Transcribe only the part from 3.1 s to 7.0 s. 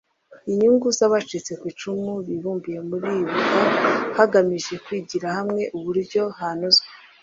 ibuka hagamije kwigira hamwe uburyo hanozwa